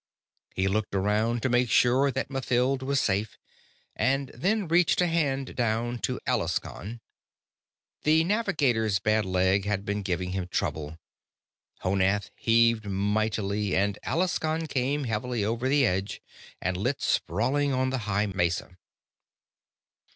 He 0.55 0.67
looked 0.67 0.95
around 0.95 1.43
to 1.43 1.47
make 1.49 1.69
sure 1.69 2.09
that 2.09 2.31
Mathild 2.31 2.81
was 2.81 2.99
safe, 2.99 3.37
and 3.95 4.29
then 4.33 4.67
reached 4.67 4.99
a 4.99 5.05
hand 5.05 5.55
down 5.55 5.99
to 5.99 6.19
Alaskon. 6.25 7.01
The 8.01 8.23
navigator's 8.23 8.97
bad 8.97 9.25
leg 9.25 9.65
had 9.65 9.85
been 9.85 10.01
giving 10.01 10.31
him 10.31 10.47
trouble. 10.47 10.97
Honath 11.83 12.31
heaved 12.35 12.87
mightily 12.87 13.75
and 13.75 13.99
Alaskon 14.03 14.65
came 14.65 15.03
heavily 15.03 15.45
over 15.45 15.69
the 15.69 15.85
edge 15.85 16.19
and 16.59 16.77
lit 16.77 17.03
sprawling 17.03 17.71
on 17.71 17.91
the 17.91 17.99
high 18.09 18.25
mesa. 18.25 18.79